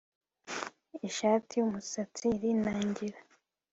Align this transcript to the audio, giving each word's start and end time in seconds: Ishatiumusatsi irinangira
Ishatiumusatsi 1.07 2.25
irinangira 2.35 3.19